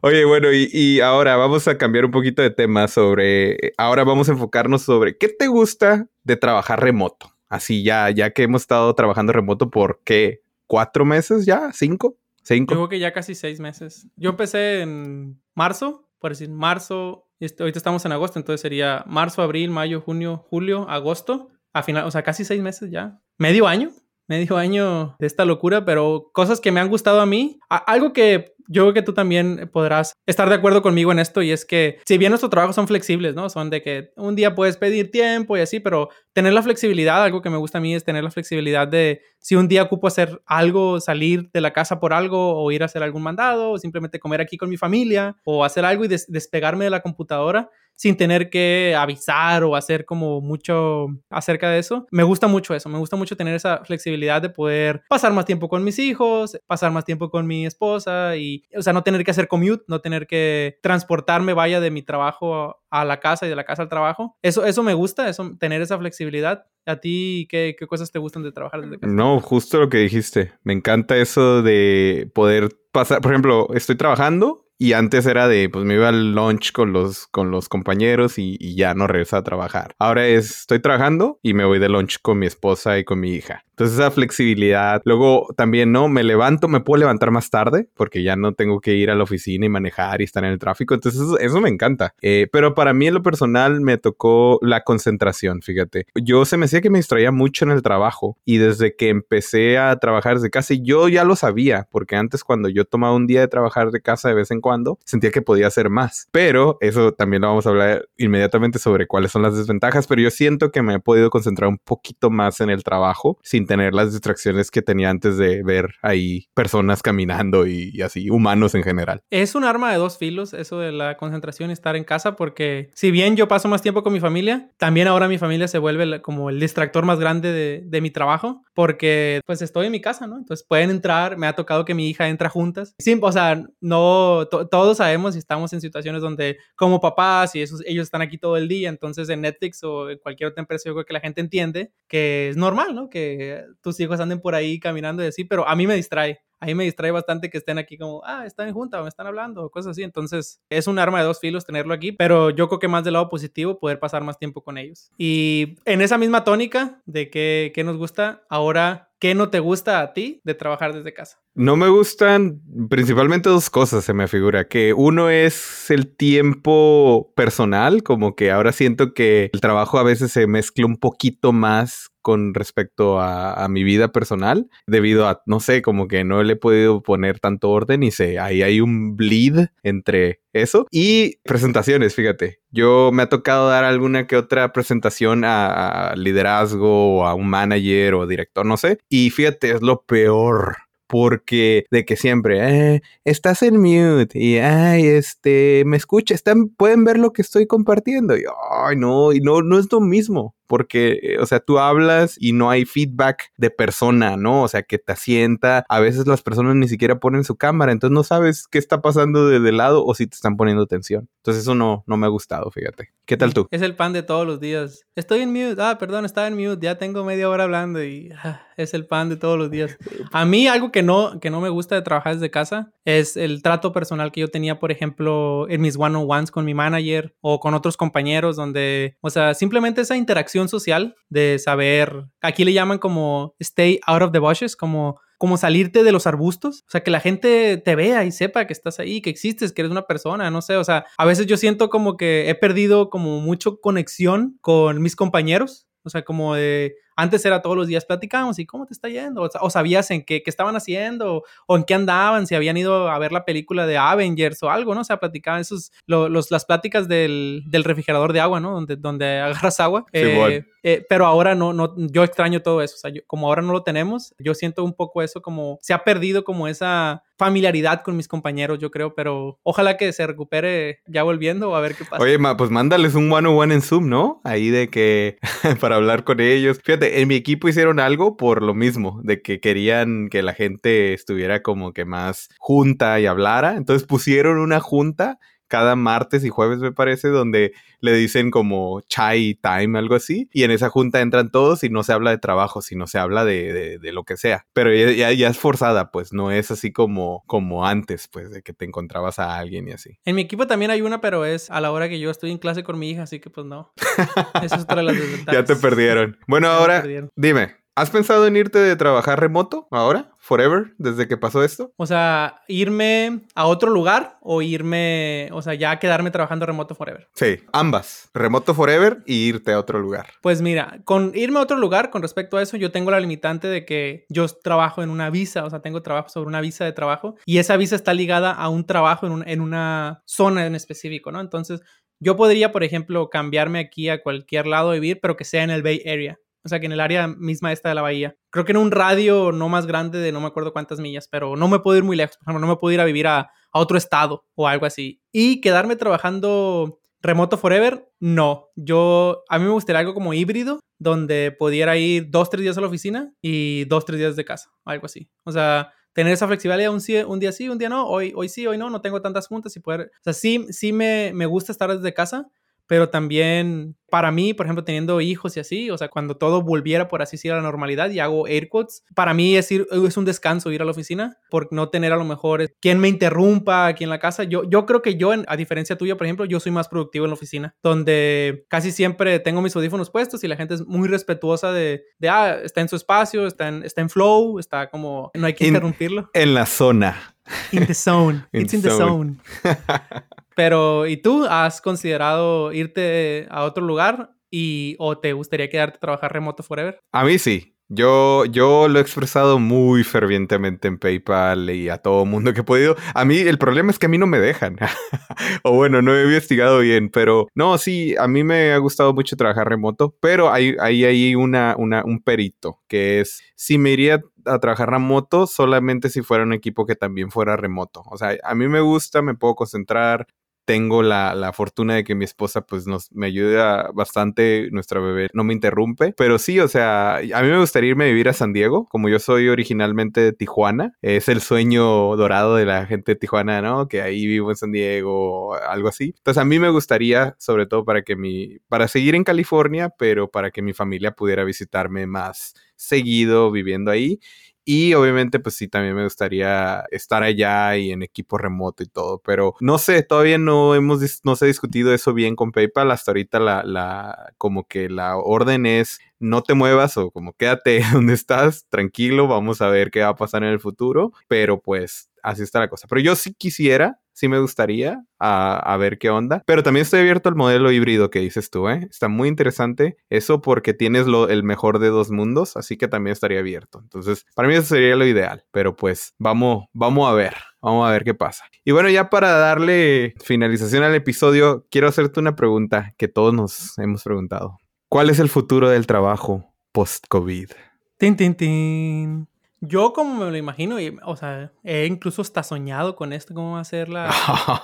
[0.01, 3.73] Oye, bueno, y, ahora vamos a cambiar un poquito de tema sobre.
[3.77, 7.33] Ahora vamos a enfocarnos sobre qué te gusta de trabajar remoto.
[7.49, 12.17] Así ya, ya que hemos estado trabajando remoto por qué, cuatro meses ya, cinco.
[12.47, 14.07] Yo creo que ya casi seis meses.
[14.15, 19.41] Yo empecé en marzo, por decir marzo, este, ahorita estamos en agosto, entonces sería marzo,
[19.41, 23.19] abril, mayo, junio, julio, agosto, a final, o sea, casi seis meses ya.
[23.37, 23.91] Medio año,
[24.27, 27.59] medio año de esta locura, pero cosas que me han gustado a mí.
[27.69, 31.51] algo que yo creo que tú también podrás estar de acuerdo conmigo en esto y
[31.51, 33.49] es que si bien nuestros trabajos son flexibles, ¿no?
[33.49, 37.41] Son de que un día puedes pedir tiempo y así, pero tener la flexibilidad, algo
[37.41, 40.41] que me gusta a mí es tener la flexibilidad de si un día ocupo hacer
[40.45, 44.19] algo, salir de la casa por algo o ir a hacer algún mandado o simplemente
[44.19, 48.49] comer aquí con mi familia o hacer algo y despegarme de la computadora sin tener
[48.49, 52.07] que avisar o hacer como mucho acerca de eso.
[52.11, 55.69] Me gusta mucho eso, me gusta mucho tener esa flexibilidad de poder pasar más tiempo
[55.69, 59.31] con mis hijos, pasar más tiempo con mi esposa y, o sea, no tener que
[59.31, 63.55] hacer commute, no tener que transportarme, vaya, de mi trabajo a la casa y de
[63.55, 64.37] la casa al trabajo.
[64.41, 66.65] Eso, eso me gusta, eso, tener esa flexibilidad.
[66.85, 68.81] ¿A ti qué, qué cosas te gustan de trabajar?
[69.01, 70.53] No, justo lo que dijiste.
[70.63, 75.85] Me encanta eso de poder pasar, por ejemplo, estoy trabajando y antes era de, pues
[75.85, 79.43] me iba al lunch con los, con los compañeros y, y ya no regresaba a
[79.43, 79.95] trabajar.
[79.99, 83.31] Ahora es, estoy trabajando y me voy de lunch con mi esposa y con mi
[83.31, 83.63] hija.
[83.75, 85.01] Entonces esa flexibilidad.
[85.03, 86.07] Luego también, ¿no?
[86.07, 89.23] Me levanto, me puedo levantar más tarde porque ya no tengo que ir a la
[89.23, 90.93] oficina y manejar y estar en el tráfico.
[90.93, 92.15] Entonces eso, me encanta.
[92.21, 96.05] Eh, pero para mí en lo personal me tocó la concentración, fíjate.
[96.15, 99.77] Yo se me decía que me distraía mucho en el trabajo y desde que empecé
[99.77, 103.41] a trabajar desde casa, yo ya lo sabía porque antes cuando yo tomaba un día
[103.41, 106.29] de trabajar de casa de vez en cuando, sentía que podía hacer más.
[106.31, 110.31] Pero eso también lo vamos a hablar inmediatamente sobre cuáles son las desventajas, pero yo
[110.31, 114.11] siento que me he podido concentrar un poquito más en el trabajo sin tener las
[114.11, 119.21] distracciones que tenía antes de ver ahí personas caminando y, así, humanos en general.
[119.29, 122.89] Es un arma de dos filos eso de la concentración y estar en casa porque
[122.93, 126.21] si bien yo paso más tiempo con mi familia, también ahora mi familia se vuelve
[126.21, 130.27] como el distractor más grande de, de mi trabajo porque pues estoy en mi casa,
[130.27, 130.37] ¿no?
[130.37, 132.93] Entonces pueden entrar, me ha tocado que mi hija entra juntas.
[132.99, 137.81] Sí, o sea, no, todos sabemos y estamos en situaciones donde como papás y esos,
[137.85, 140.93] ellos están aquí todo el día, entonces en Netflix o en cualquier otra empresa yo
[140.93, 143.09] creo que la gente entiende que es normal, ¿no?
[143.09, 146.39] Que tus hijos anden por ahí caminando y así, pero a mí me distrae.
[146.59, 149.09] A mí me distrae bastante que estén aquí como, ah, están en junta o me
[149.09, 150.03] están hablando o cosas así.
[150.03, 153.13] Entonces, es un arma de dos filos tenerlo aquí, pero yo creo que más del
[153.13, 155.11] lado positivo, poder pasar más tiempo con ellos.
[155.17, 159.99] Y en esa misma tónica de que, que nos gusta, ahora, ¿qué no te gusta
[159.99, 161.44] a ti de trabajar desde casa?
[161.55, 164.67] No me gustan principalmente dos cosas, se me figura.
[164.67, 170.33] Que uno es el tiempo personal, como que ahora siento que el trabajo a veces
[170.33, 175.83] se mezcla un poquito más con respecto a, mi vida personal, debido a, no sé,
[175.83, 179.67] como que no le he podido poner tanto orden y sé, ahí hay un bleed
[179.83, 180.87] entre eso.
[180.89, 182.59] Y presentaciones, fíjate.
[182.71, 187.47] Yo me ha tocado dar alguna que otra presentación a, a liderazgo o a un
[187.47, 188.97] manager o director, no sé.
[189.07, 190.84] Y fíjate, es lo peor
[191.17, 197.05] porque de que siempre, eh, estás en mute y, ay, este, me escucha, están, pueden
[197.05, 198.43] ver lo que estoy compartiendo y,
[198.85, 200.55] ay, no, y no, no es lo mismo.
[200.67, 204.63] Porque, eh, o sea, tú hablas y no hay feedback de persona, ¿no?
[204.63, 205.85] O sea, que te asienta.
[205.89, 209.47] A veces las personas ni siquiera ponen su cámara, entonces no sabes qué está pasando
[209.47, 211.27] de, lado o si te están poniendo atención.
[211.37, 213.09] Entonces eso no, no me ha gustado, fíjate.
[213.25, 213.67] ¿Qué tal tú?
[213.71, 215.05] Es el pan de todos los días.
[215.15, 215.81] Estoy en mute.
[215.81, 216.85] Ah, perdón, estaba en mute.
[216.85, 219.97] Ya tengo media hora hablando y ah, es el pan de todos los días.
[220.31, 223.61] A mí algo que no, que no me gusta de trabajar desde casa es el
[223.61, 227.73] trato personal que yo tenía, por ejemplo, en mis one-on-ones con mi manager o con
[227.73, 233.55] otros compañeros, donde, o sea, simplemente esa interacción social de saber, aquí le llaman como
[233.59, 237.19] stay out of the bushes, como como salirte de los arbustos, o sea, que la
[237.19, 240.61] gente te vea y sepa que estás ahí, que existes, que eres una persona, no
[240.61, 245.01] sé, o sea, a veces yo siento como que he perdido como mucho conexión con
[245.01, 248.93] mis compañeros, o sea, como de, antes era todos los días platicamos y cómo te
[248.93, 252.77] está yendo, o, sabías en qué, qué, estaban haciendo, o en qué andaban, si habían
[252.77, 255.01] ido a ver la película de Avengers o algo, ¿no?
[255.01, 258.71] O sea, platicaban esos, los, las pláticas del, del, refrigerador de agua, ¿no?
[258.71, 260.05] Donde, donde agarras agua.
[260.11, 263.73] Eh, eh, pero ahora no, no, yo extraño todo eso, o sea, como ahora no
[263.73, 268.15] lo tenemos, yo siento un poco eso como, se ha perdido como esa familiaridad con
[268.15, 272.21] mis compañeros, yo creo, pero ojalá que se recupere ya volviendo a ver qué pasa.
[272.21, 274.41] Oye, ma, pues mándales un one on one en Zoom, ¿no?
[274.43, 275.37] Ahí de que
[275.81, 276.79] para hablar con ellos.
[276.83, 281.13] Fíjate, en mi equipo hicieron algo por lo mismo, de que querían que la gente
[281.13, 283.75] estuviera como que más junta y hablara.
[283.75, 289.59] Entonces pusieron una junta cada martes y jueves, me parece, donde le dicen como chai
[289.61, 290.49] time, algo así.
[290.53, 293.45] Y en esa junta entran todos y no se habla de trabajo, sino se habla
[293.45, 294.65] de, lo que sea.
[294.73, 298.73] Pero ya, ya, es forzada, pues no es así como, como antes, pues, de que
[298.73, 300.19] te encontrabas a alguien y así.
[300.25, 302.57] En mi equipo también hay una, pero es a la hora que yo estoy en
[302.57, 303.93] clase con mi hija, así que pues no.
[304.63, 305.53] Eso es otra de las desventajas.
[305.53, 306.37] ya te perdieron.
[306.47, 307.03] Bueno, ahora
[307.35, 310.29] dime, ¿Has pensado en irte de trabajar remoto ahora?
[310.37, 310.93] ¿Forever?
[310.97, 311.93] ¿Desde que pasó esto?
[311.95, 317.29] O sea, irme a otro lugar o irme, o sea, ya quedarme trabajando remoto forever.
[317.35, 318.29] Sí, ambas.
[318.33, 320.27] Remoto forever y irte a otro lugar.
[320.41, 323.69] Pues mira, con irme a otro lugar, con respecto a eso, yo tengo la limitante
[323.69, 326.91] de que yo trabajo en una visa, o sea, tengo trabajo sobre una visa de
[326.91, 331.31] trabajo y esa visa está ligada a un trabajo en, en una zona en específico,
[331.31, 331.39] ¿no?
[331.39, 331.79] Entonces,
[332.19, 335.69] yo podría, por ejemplo, cambiarme aquí a cualquier lado de vivir, pero que sea en
[335.69, 336.39] el Bay Area.
[336.65, 338.35] O sea, que en el área misma esta de la bahía.
[338.49, 341.55] Creo que en un radio no más grande de no me acuerdo cuántas millas, pero
[341.55, 342.37] no me puedo ir muy lejos.
[342.37, 345.21] Por ejemplo, no me puedo ir a vivir a, a otro estado o algo así.
[345.31, 348.69] Y quedarme trabajando remoto forever, no.
[348.75, 352.81] Yo, a mí me gustaría algo como híbrido, donde pudiera ir dos, tres días a
[352.81, 355.29] la oficina y dos, tres días de casa, algo así.
[355.43, 358.65] O sea, tener esa flexibilidad un, un, día sí, un día no, hoy, hoy sí,
[358.65, 361.71] hoy no, no tengo tantas juntas y poder, o sea, sí, sí me, me gusta
[361.71, 362.47] estar desde casa,
[362.87, 367.07] pero también para mí, por ejemplo, teniendo hijos y así, o sea, cuando todo volviera
[367.09, 370.15] por así decir a la normalidad y hago air quotes, para mí es, ir, es
[370.15, 373.87] un descanso ir a la oficina por no tener a lo mejor quien me interrumpa
[373.87, 374.43] aquí en la casa.
[374.43, 377.31] Yo, yo creo que yo, a diferencia tuya, por ejemplo, yo soy más productivo en
[377.31, 381.73] la oficina, donde casi siempre tengo mis audífonos puestos y la gente es muy respetuosa
[381.73, 385.47] de, de ah, está en su espacio, está en, está en flow, está como, no
[385.47, 386.29] hay que interrumpirlo.
[386.33, 387.35] En la zona.
[387.71, 388.45] In the zone.
[388.53, 389.37] It's in the zone.
[390.55, 395.99] Pero, ¿y tú has considerado irte a otro lugar y o te gustaría quedarte a
[395.99, 396.99] trabajar remoto forever?
[397.11, 397.75] A mí sí.
[397.87, 402.63] Yo, yo lo he expresado muy fervientemente en PayPal y a todo mundo que he
[402.63, 402.95] podido.
[403.13, 404.77] A mí el problema es que a mí no me dejan.
[405.63, 409.35] o bueno, no he investigado bien, pero no, sí, a mí me ha gustado mucho
[409.35, 414.23] trabajar remoto, pero hay, hay, hay una, una, un perito que es, si me iría
[414.45, 418.01] a trabajar remoto solamente si fuera un equipo que también fuera remoto.
[418.07, 420.25] O sea, a mí me gusta, me puedo concentrar,
[420.65, 425.29] tengo la, la, fortuna de que mi esposa pues nos me ayuda bastante, nuestra bebé
[425.33, 428.33] no me interrumpe, pero sí, o sea, a mí me gustaría irme a vivir a
[428.33, 433.13] San Diego, como yo soy originalmente de Tijuana, es el sueño dorado de la gente
[433.13, 433.87] de Tijuana, ¿no?
[433.87, 436.13] Que ahí vivo en San Diego, algo así.
[436.17, 440.29] Entonces a mí me gustaría, sobre todo para que mi, para seguir en California, pero
[440.29, 444.19] para que mi familia pudiera visitarme más seguido viviendo ahí
[444.65, 449.19] y obviamente, pues sí, también me gustaría estar allá y en equipo remoto y todo.
[449.23, 452.89] Pero no sé, todavía no hemos, no se ha discutido eso bien con PayPal.
[452.89, 457.81] Hasta ahorita la, la, como que la orden es no te muevas o como quédate
[457.93, 461.11] donde estás, tranquilo, vamos a ver qué va a pasar en el futuro.
[461.27, 462.87] Pero pues así está la cosa.
[462.89, 466.41] Pero yo sí quisiera sí me gustaría a, ver qué onda.
[466.45, 468.87] Pero también estoy abierto al modelo híbrido que dices tú, ¿eh?
[468.89, 473.11] Está muy interesante eso porque tienes lo, el mejor de dos mundos, así que también
[473.11, 473.79] estaría abierto.
[473.83, 475.43] Entonces, para mí eso sería lo ideal.
[475.51, 477.33] Pero pues vamos, vamos a ver.
[477.61, 478.45] Vamos a ver qué pasa.
[478.63, 483.77] Y bueno, ya para darle finalización al episodio, quiero hacerte una pregunta que todos nos
[483.79, 484.59] hemos preguntado.
[484.87, 487.49] ¿Cuál es el futuro del trabajo post-COVID?
[487.97, 489.34] Tin, tin, tin.
[489.61, 493.53] Yo como me lo imagino, y, o sea, he incluso hasta soñado con esto, cómo
[493.53, 494.09] va a ser la...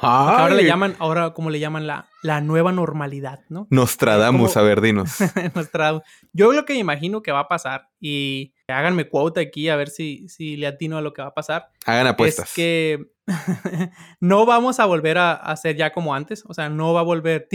[0.01, 3.67] ahora le llaman, ahora como le llaman la, la nueva normalidad, ¿no?
[3.69, 5.17] Nostradamus, a ver, dinos.
[5.55, 6.03] Nostradamus.
[6.33, 10.27] Yo lo que imagino que va a pasar, y háganme cuota aquí a ver si,
[10.27, 11.69] si le atino a lo que va a pasar.
[11.85, 12.49] Hagan apuestas.
[12.49, 13.11] Es que
[14.19, 16.43] no vamos a volver a, hacer ya como antes.
[16.47, 17.47] O sea, no va a volver.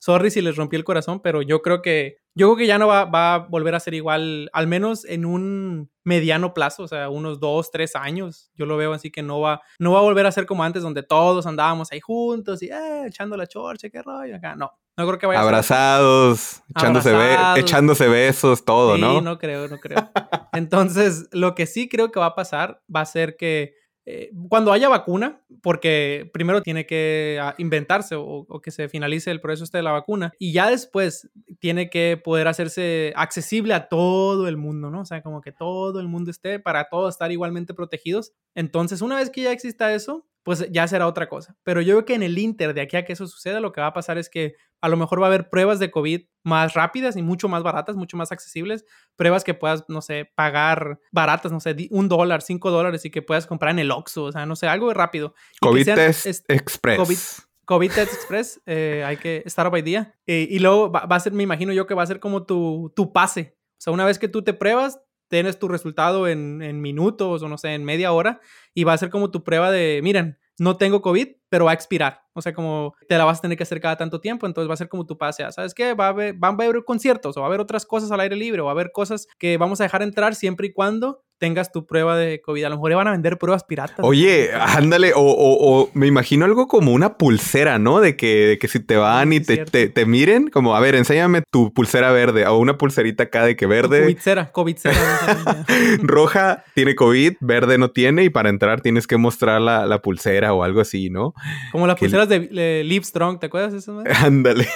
[0.00, 2.16] Sorry si les rompí el corazón, pero yo creo que.
[2.34, 5.24] Yo creo que ya no va, va, a volver a ser igual, al menos en
[5.24, 8.52] un mediano plazo, o sea, unos dos, tres años.
[8.54, 10.84] Yo lo veo así que no va, no va a volver a ser como antes,
[10.84, 14.54] donde todos andábamos ahí juntos y eh, echando la chorcha, qué rollo acá.
[14.54, 19.20] No, no creo que vaya Abrazados, a echándose, echándose besos, todo, sí, ¿no?
[19.20, 20.08] no creo, no creo.
[20.52, 23.74] Entonces, lo que sí creo que va a pasar va a ser que
[24.10, 29.42] eh, cuando haya vacuna, porque primero tiene que ah, inventarse o, que se finalice el
[29.42, 34.48] proceso este de la vacuna y ya después tiene que poder hacerse accesible a todo
[34.48, 35.02] el mundo, ¿no?
[35.02, 38.32] O sea, como que todo el mundo esté para todos estar igualmente protegidos.
[38.54, 41.54] Entonces, una vez que ya exista eso, pues ya será otra cosa.
[41.62, 43.82] Pero yo creo que en el Inter, de aquí a que eso suceda, lo que
[43.82, 46.72] va a pasar es que a lo mejor va a haber pruebas de COVID más
[46.72, 48.86] rápidas y mucho más baratas, mucho más accesibles.
[49.14, 53.20] Pruebas que puedas, no sé, pagar baratas, no sé, un dólar, cinco dólares y que
[53.20, 55.34] puedas comprar en el Oxxo, o sea, no sé, algo rápido.
[55.60, 56.96] COVID Test Express.
[56.96, 57.18] COVID,
[57.66, 60.14] COVID Test Express, eh, hay que estar hoy día.
[60.26, 62.90] Eh, y luego va, a ser, me imagino yo que va a ser como tu,
[62.96, 63.58] tu pase.
[63.72, 64.98] O sea, una vez que tú te pruebas,
[65.28, 68.40] tienes tu resultado en, en, minutos o no sé, en media hora
[68.74, 71.74] y va a ser como tu prueba de, miren, no tengo COVID, pero va a
[71.74, 72.22] expirar.
[72.34, 74.74] O sea, como te la vas a tener que hacer cada tanto tiempo, entonces va
[74.74, 75.44] a ser como tu pase.
[75.50, 75.94] ¿Sabes qué?
[75.94, 78.36] Va a haber, van a haber conciertos o va a haber otras cosas al aire
[78.36, 81.72] libre o va a haber cosas que vamos a dejar entrar siempre y cuando tengas
[81.72, 82.64] tu prueba de COVID.
[82.64, 84.00] A lo mejor van a vender pruebas piratas.
[84.00, 88.00] Oye, ándale, o, o, me imagino algo como una pulsera, ¿no?
[88.00, 91.72] De que, que si te van y te, te, miren, como, a ver, enséñame tu
[91.72, 94.02] pulsera verde o una pulserita acá de que verde.
[94.04, 95.64] COVID-cera, COVID-cera.
[96.02, 100.52] Roja tiene COVID, verde no tiene y para entrar tienes que mostrar la, la pulsera
[100.52, 101.34] o algo así, ¿no?
[101.72, 103.02] Como las pulseras de, de
[103.40, 104.02] ¿te acuerdas de eso?
[104.24, 104.66] Ándale.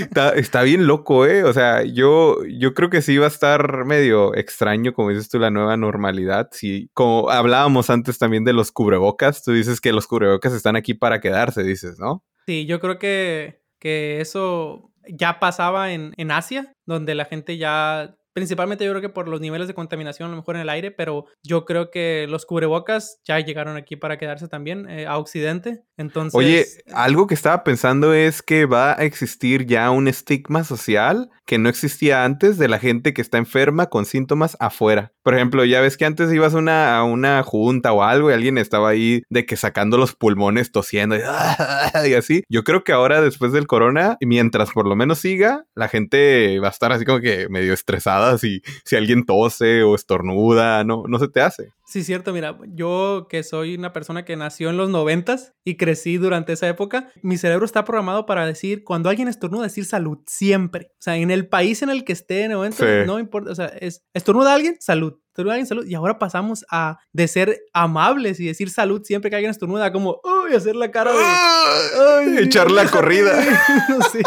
[0.00, 1.44] está, está, bien loco, ¿eh?
[1.44, 5.38] O sea, yo, yo creo que sí va a estar medio extraño, como dices tú,
[5.38, 6.48] la nueva normalidad.
[6.52, 10.94] Sí, como hablábamos antes también de los cubrebocas, tú dices que los cubrebocas están aquí
[10.94, 12.24] para quedarse, dices, ¿no?
[12.46, 18.16] Sí, yo creo que, que eso ya pasaba en, en Asia, donde la gente ya
[18.38, 20.92] Principalmente yo creo que por los niveles de contaminación a lo mejor en el aire,
[20.92, 25.82] pero yo creo que los cubrebocas ya llegaron aquí para quedarse también eh, a Occidente.
[25.96, 26.38] Entonces...
[26.38, 31.58] Oye, algo que estaba pensando es que va a existir ya un estigma social que
[31.58, 35.12] no existía antes de la gente que está enferma con síntomas afuera.
[35.24, 38.56] Por ejemplo, ya ves que antes ibas una, a una junta o algo y alguien
[38.56, 41.20] estaba ahí de que sacando los pulmones, tosiendo y,
[42.08, 42.44] y así.
[42.48, 46.68] Yo creo que ahora después del corona, mientras por lo menos siga, la gente va
[46.68, 51.18] a estar así como que medio estresada si, si alguien tose o estornuda, no, no
[51.18, 51.72] se te hace.
[51.88, 56.18] Sí, cierto, mira, yo que soy una persona que nació en los noventas y crecí
[56.18, 60.90] durante esa época, mi cerebro está programado para decir, cuando alguien estornuda, decir salud, siempre.
[60.92, 63.54] O sea, en el país en el que esté en el momento, no importa, o
[63.54, 65.14] sea, es, estornuda alguien, salud.
[65.28, 65.86] Estornuda alguien, salud.
[65.86, 70.20] Y ahora pasamos a de ser amables y decir salud siempre que alguien estornuda, como,
[70.24, 72.42] uy, hacer la cara de...
[72.42, 73.32] echar la corrida.
[73.88, 74.20] no sé.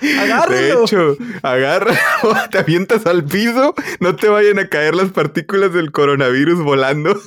[0.00, 1.94] De hecho, agarra,
[2.50, 7.20] te avientas al piso, no te vayan a caer las partículas del coronavirus volando.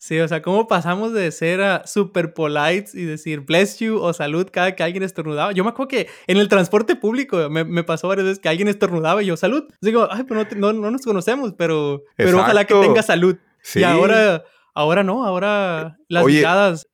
[0.00, 4.12] Sí, o sea, ¿cómo pasamos de ser a super polite y decir bless you o
[4.14, 5.52] salud cada que alguien estornudaba?
[5.52, 9.22] Yo me acuerdo que en el transporte público me, pasó varias veces que alguien estornudaba
[9.22, 9.64] y yo salud.
[9.82, 13.36] Digo, ay, pero no, no, nos conocemos, pero, pero ojalá que tenga salud.
[13.60, 13.80] Sí.
[13.80, 14.44] Y ahora
[14.78, 16.44] Ahora no, ahora las Oye,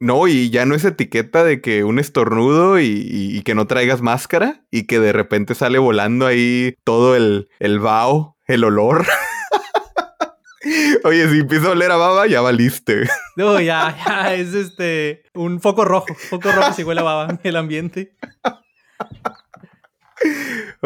[0.01, 4.65] No, y ya no es etiqueta de que un estornudo y, que no traigas máscara
[4.71, 9.05] y que de repente sale volando ahí todo el, el vaho, el olor.
[11.05, 13.07] Oye, si empieza a oler a baba, ya valiste.
[13.37, 16.15] No, ya, ya, es este, un foco rojo.
[16.15, 18.17] Foco rojo si huele a baba en el ambiente.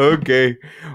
[0.01, 0.29] Ok,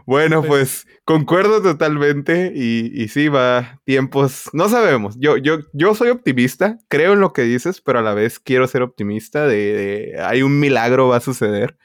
[0.07, 6.09] bueno, pues concuerdo totalmente y, y, sí, va, tiempos, no sabemos, yo, yo, yo soy
[6.09, 10.41] optimista, creo en lo que dices, pero a la vez quiero ser optimista de hay
[10.41, 11.77] un milagro va a suceder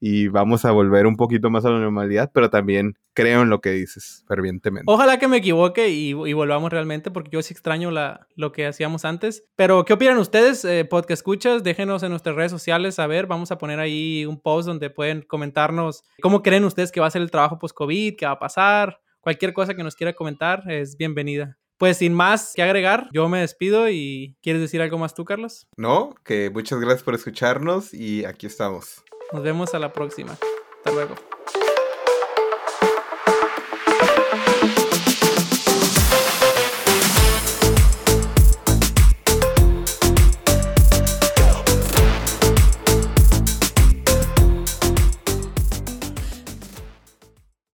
[0.00, 3.60] y vamos a volver un poquito más a la normalidad, pero también creo en lo
[3.60, 4.84] que dices fervientemente.
[4.86, 9.04] Ojalá que me equivoque y, volvamos realmente, porque yo sí extraño la, lo que hacíamos
[9.04, 9.44] antes.
[9.56, 11.64] Pero, ¿qué opinan ustedes, eh, podcast escuchas?
[11.64, 13.26] Déjenos en nuestras redes sociales a ver.
[13.26, 17.10] Vamos a poner ahí un post donde pueden comentarnos cómo creen ustedes que va a
[17.10, 19.00] ser el trabajo post-COVID, qué va a pasar.
[19.20, 21.56] Cualquier cosa que nos quiera comentar es bienvenida.
[21.78, 25.66] Pues sin más que agregar, yo me despido y ¿quieres decir algo más tú, Carlos?
[25.76, 29.04] No, que muchas gracias por escucharnos y aquí estamos.
[29.32, 30.32] Nos vemos a la próxima.
[30.32, 31.14] Hasta luego.